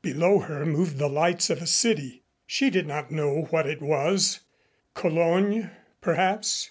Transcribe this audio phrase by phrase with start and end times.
[0.00, 2.22] Below her moved the lights of a city.
[2.46, 4.40] She did not know what it was.
[4.94, 6.70] Cologne, perhaps.